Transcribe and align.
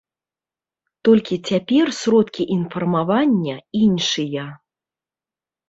Толькі 1.09 1.35
цяпер 1.49 1.85
сродкі 1.99 2.43
інфармавання 2.57 3.55
іншыя. 3.85 4.51